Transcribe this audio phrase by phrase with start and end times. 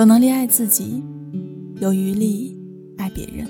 [0.00, 1.04] 有能力爱自己，
[1.78, 2.58] 有余力
[2.96, 3.46] 爱别人。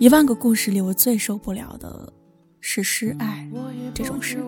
[0.00, 2.12] 一万个故事里，我最受不了的
[2.58, 3.48] 是失爱
[3.94, 4.44] 这种事。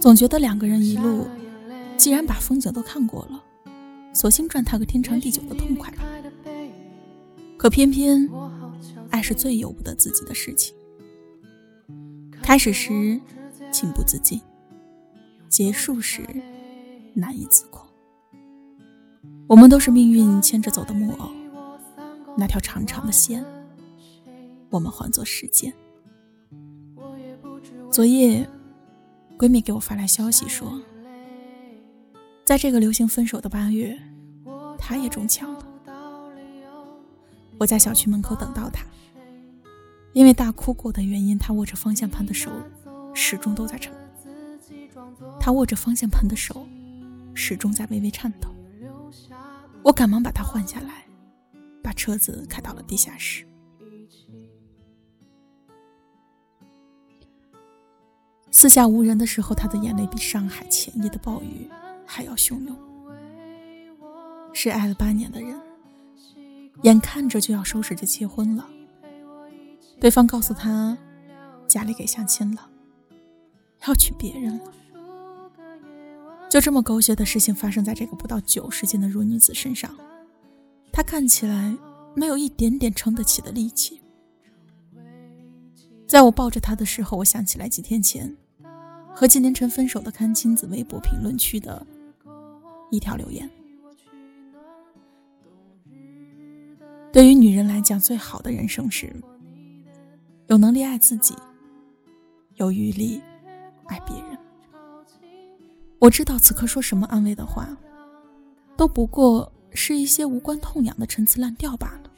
[0.00, 1.26] 总觉得两个人一路，
[1.98, 3.44] 既然把风景都看过了，
[4.14, 6.02] 索性赚他个天长地久的痛快吧。
[7.58, 8.26] 可偏偏，
[9.10, 10.74] 爱是最由不得自己的事情。
[12.40, 13.20] 开始时
[13.70, 14.40] 情不自禁，
[15.50, 16.22] 结束时
[17.12, 17.86] 难以自控。
[19.48, 21.30] 我们都是命运牵着走的木偶，
[22.36, 23.42] 那条长长的线。
[24.68, 25.72] 我们换作时间。
[27.90, 28.46] 昨夜，
[29.38, 30.78] 闺蜜给我发来消息说，
[32.44, 33.98] 在这个流行分手的八月，
[34.76, 35.66] 她也中枪了。
[37.58, 38.84] 我在小区门口等到她，
[40.12, 42.50] 因为大哭过的原因，她握着方向盘的手
[43.14, 43.94] 始终都在颤。
[45.40, 46.66] 她握着方向盘的手
[47.32, 48.50] 始终在微微颤抖。
[49.88, 51.06] 我赶忙把他换下来，
[51.82, 53.42] 把车子开到了地下室。
[58.50, 61.70] 四下无人的时候，他的眼泪比上海前夜的暴雨
[62.04, 62.76] 还要汹涌。
[64.52, 65.58] 是爱了八年的人，
[66.82, 68.68] 眼看着就要收拾着结婚了，
[69.98, 70.98] 对方告诉他，
[71.66, 72.68] 家里给相亲了，
[73.86, 74.70] 要娶别人了。
[76.48, 79.94] 就这么狗血的事情发生在这个不到九十斤的弱女子身上，
[80.90, 81.76] 她看起来
[82.14, 84.00] 没有一点点撑得起的力气。
[86.06, 88.36] 在我抱着她的时候，我想起来几天前。
[89.14, 91.84] 和纪凌尘分手的阚清子微博评论区的
[92.88, 93.50] 一条留言：
[97.12, 99.12] 对于女人来讲，最好的人生是
[100.46, 101.34] 有能力爱自己，
[102.54, 103.20] 有余力
[103.86, 104.38] 爱别人。
[106.00, 107.76] 我知道此刻说什么安慰的话，
[108.76, 112.10] 都不过是一些无关痛痒的陈词滥调罢了。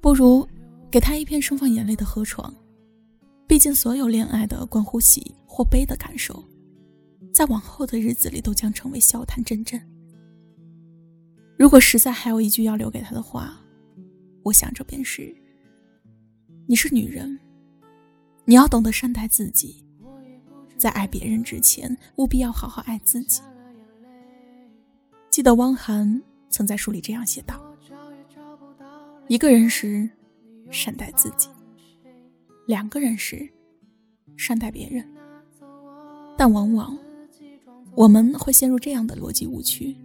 [0.00, 0.46] 不如
[0.90, 2.54] 给他一片盛放眼泪的河床。
[3.46, 6.42] 毕竟，所有恋爱的关乎喜或悲的感受，
[7.32, 9.80] 在往后的日子里都将成为笑谈阵阵。
[11.58, 13.60] 如果实在还有一句要留给他的话，
[14.42, 15.34] 我想这便是：
[16.66, 17.38] 你是女人，
[18.46, 19.83] 你要懂得善待自己，
[20.76, 23.40] 在爱别人之前，务必要好好爱自己。
[25.30, 27.60] 记得汪涵曾在书里这样写道：
[29.28, 30.08] 一个人时，
[30.70, 31.48] 善待自己。
[32.66, 33.48] 两个人时，
[34.36, 35.06] 善待别人，
[36.36, 36.96] 但往往
[37.94, 39.96] 我们会陷入这样的逻辑误区：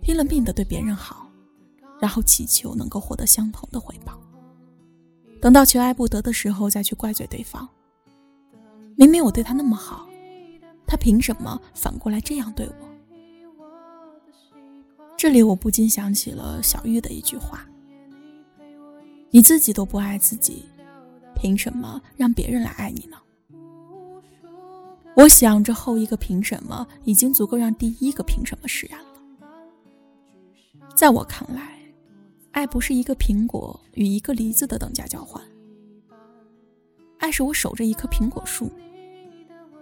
[0.00, 1.30] 拼了命的对别人好，
[2.00, 4.20] 然后祈求能够获得相同的回报。
[5.40, 7.68] 等到求爱不得的时候，再去怪罪对方。
[9.00, 10.06] 明明我对他那么好，
[10.86, 12.86] 他凭什么反过来这样对我？
[15.16, 17.66] 这里我不禁想起了小玉的一句话
[19.32, 20.66] ：“你自己都不爱自己。”
[21.34, 23.16] 凭什么让别人来爱你呢？
[25.16, 29.06] 我想，这后一个凭什么已经足够让第一个凭什么释然了。
[30.94, 31.78] 在我看来，
[32.50, 35.42] 爱不是一个苹果与一个梨子的等价交换，
[37.18, 38.70] 爱是我守着一棵苹果树，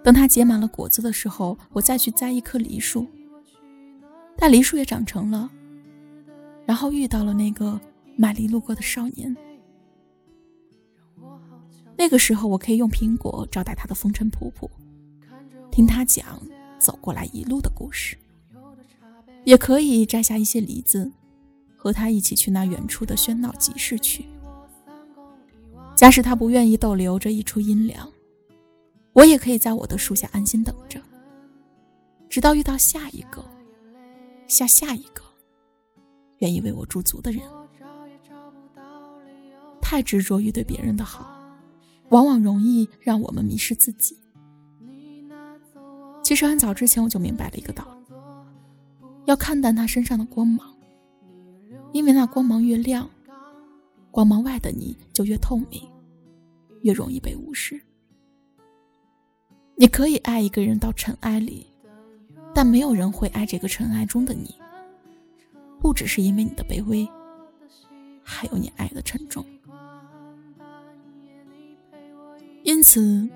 [0.03, 3.07] 等它结满了果子的时候，我再去栽一棵梨树。
[4.37, 5.51] 待梨树也长成了，
[6.65, 7.81] 然后遇到了那个
[8.17, 9.37] 买梨路过的少年。
[11.97, 14.71] 那个时候，我可以用苹果招待他的风尘仆仆，
[15.71, 16.41] 听他讲
[16.79, 18.17] 走过来一路的故事；
[19.45, 21.11] 也可以摘下一些梨子，
[21.77, 24.25] 和他一起去那远处的喧闹集市去。
[25.97, 28.09] 假使他不愿意逗留这一处阴凉，
[29.19, 31.03] 我也可以在我的树下安心等着，
[32.29, 33.45] 直到遇到下一个、
[34.47, 35.25] 下下一个
[36.39, 37.43] 愿意为我驻足的人。
[39.83, 41.37] 太执着于对别人的好。
[42.11, 44.17] 往往容易让我们迷失自己。
[46.23, 48.15] 其实很早之前我就明白了一个道理：
[49.27, 50.75] 要看淡他身上的光芒，
[51.93, 53.11] 因为那光芒越亮，
[54.13, 55.83] 光芒外的你就越透明，
[56.83, 57.79] 越容易被无视。
[59.81, 61.65] 你可以爱一个人到尘埃里，
[62.53, 64.53] 但没有人会爱这个尘埃中的你。
[65.81, 67.09] 不只是因为你的卑微，
[68.25, 69.45] 还有你爱的沉重。
[72.65, 73.29] 因此，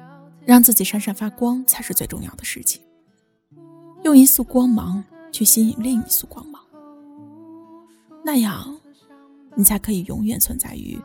[0.44, 2.82] 让自己闪闪发光才是最重要的事情。
[4.02, 6.60] 用一束光芒去吸引另一束光芒，
[8.24, 8.76] 那样，
[9.54, 10.98] 你才可以永远存在于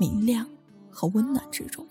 [0.00, 0.44] 明亮
[0.90, 1.86] 和温暖之中。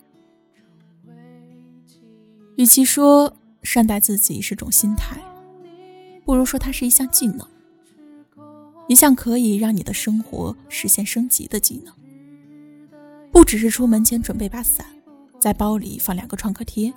[2.60, 5.18] 与其说善待自己是种心态，
[6.26, 7.40] 不如说它是一项技能，
[8.86, 11.94] 一项可以让你的生活实现升级的技能。
[13.32, 14.84] 不只是出门前准备把伞，
[15.38, 16.92] 在包里放两个创可贴。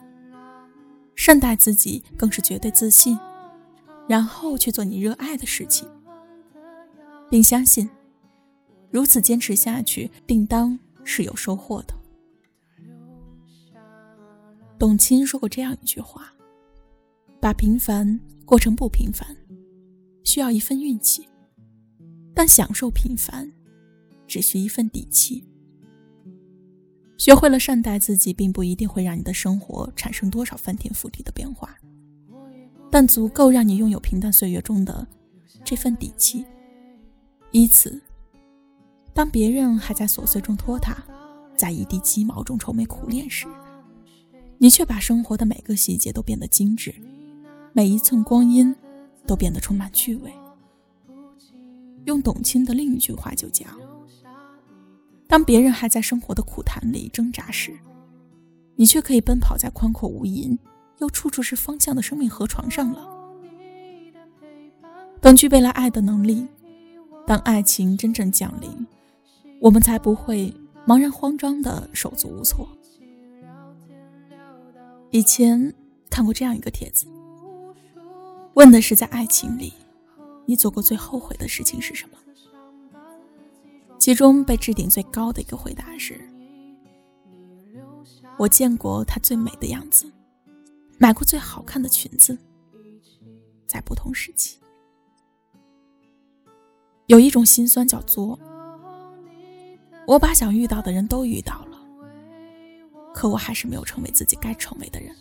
[1.15, 3.18] 善待自己，更是绝对自信，
[4.06, 5.88] 然后去做你热爱的事情，
[7.30, 7.89] 并相信，
[8.92, 11.94] 如此坚持下去，定当是有收获的。
[14.84, 16.34] 董卿说过这样一句话
[17.40, 19.26] ：“把平凡过成不平凡，
[20.26, 21.24] 需要一份运气；
[22.36, 23.50] 但享受平凡，
[24.28, 25.42] 只需一份底气。”
[27.16, 31.74] 学会了善待自己，并不一定会让你的生活产生多少翻天覆地的变化，
[32.92, 35.08] 但足够让你拥有平淡岁月中的
[35.64, 36.46] 这份底气。
[37.52, 38.02] 以此，
[39.14, 41.02] 当别人还在琐碎中拖沓，
[41.56, 43.48] 在一地鸡毛中愁眉苦脸时，
[44.63, 46.95] 你却把生活的每个细节都变得精致，
[47.74, 48.74] 每一寸光阴
[49.27, 50.31] 都变得充满趣味。
[52.06, 53.68] 用董卿的另一句话就讲。
[55.27, 57.77] 当别人还在生活的苦潭里挣扎时，
[58.77, 60.57] 你却可以奔跑在宽阔无垠
[61.00, 63.06] 又处处是方向的生命河床上了。
[65.19, 66.48] 等具备了爱的能力，
[67.27, 68.88] 当爱情真正降临，
[69.60, 70.54] 我们才不会
[70.88, 72.65] 茫然慌张的手足无措。
[75.13, 75.71] 以前
[76.10, 77.06] 看过这样一个帖子，
[78.56, 79.71] 问的是在爱情里，
[80.48, 82.18] 你做过最后悔的事情是什么？
[84.00, 86.19] 其中被置顶最高的一个回答是
[88.39, 90.12] ：“我见过她最美的样子，
[90.98, 92.36] 买过最好看的裙子，
[93.68, 94.57] 在不同时期。
[97.06, 98.39] 有一种心酸叫做，
[100.07, 101.73] 我把想遇到的人都遇到了，
[103.24, 105.16] 可我还是没有成为自己该成为的人。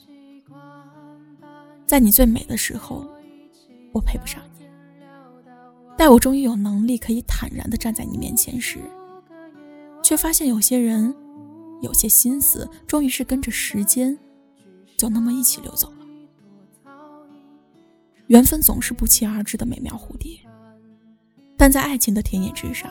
[1.86, 3.06] 在你最美的时候，
[3.92, 4.66] 我配不上你。”
[5.96, 8.80] 待我终于有能力可以坦然地站在你面前时，
[10.02, 11.14] 却发现有些人、
[11.80, 14.18] 有些心思，终于是跟着时间，
[14.96, 16.92] 就那么一起流走了。
[18.26, 20.36] 缘分总是不期而至的美妙蝴蝶，
[21.56, 22.90] 但在爱情的田野之上，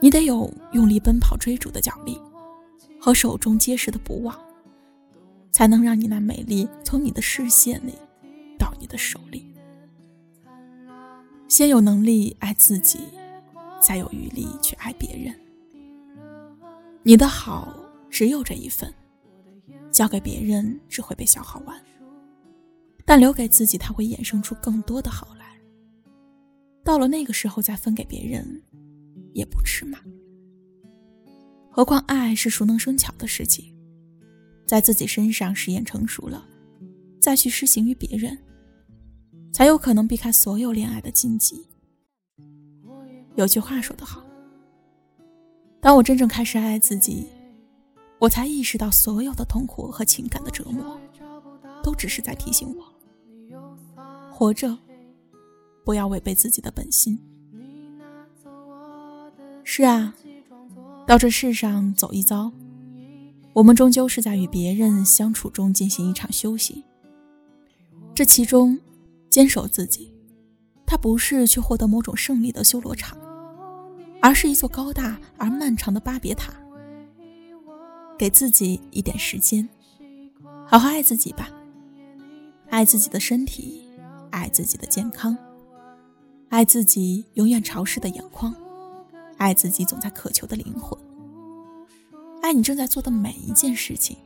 [0.00, 2.18] 你得有用力奔跑追逐的脚力，
[3.00, 4.38] 和手中结实的不忘，
[5.50, 7.94] 才能让你那美丽从你的视线里
[8.58, 9.46] 到你的手里。
[11.48, 13.00] 先有能力爱自己，
[13.80, 15.34] 才有余力去爱别人。
[17.02, 17.74] 你的好
[18.10, 18.92] 只有这一份，
[19.90, 21.82] 交给别人只会被消耗完，
[23.06, 25.58] 但留给自己，它会衍生出更多的好来。
[26.84, 28.62] 到了那个时候再分给别人，
[29.32, 29.98] 也不迟嘛。
[31.70, 33.74] 何况爱是熟能生巧的事情，
[34.66, 36.44] 在自己身上实验成熟了，
[37.20, 38.36] 再去施行于别人。
[39.52, 41.66] 才有可能避开所有恋爱的禁忌。
[43.34, 44.24] 有句话说得好
[45.82, 47.26] ：“当我真正开始爱自己，
[48.20, 50.98] 我才意识到所有的痛苦和情感的折磨，
[51.82, 52.84] 都只是在提醒我，
[54.30, 54.78] 活着
[55.84, 57.18] 不要违背自己的本心。”
[59.64, 60.14] 是啊，
[61.10, 62.52] 到这世上走一遭，
[63.52, 66.84] 我们终究是在与别人相处中进行一场修行。
[68.14, 68.78] 这其中。
[69.28, 70.12] 坚守自己，
[70.84, 73.16] 它不是去获得某种胜利的修罗场，
[74.20, 76.52] 而是一座高大而漫长的巴别塔。
[78.18, 79.68] 给自己一点时间，
[80.66, 81.48] 好好爱自己吧。
[82.70, 83.82] 爱自己的身体，
[84.30, 85.36] 爱自己的健康，
[86.48, 88.52] 爱自己永远潮湿的眼眶，
[89.40, 91.00] 爱自己总在渴求的灵魂，
[92.42, 94.18] 爱你正在做的每一件事情，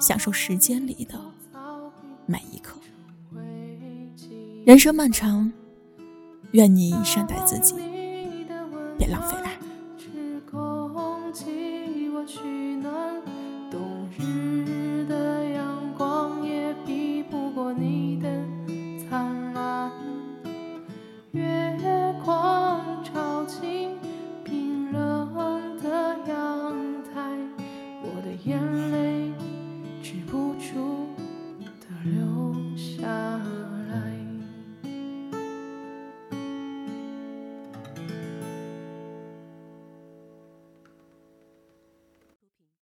[0.00, 1.20] 享受时间里的
[2.24, 2.80] 每一刻。
[4.64, 5.52] 人生漫长，
[6.52, 7.74] 愿你善待自己，
[8.96, 9.52] 别浪费爱。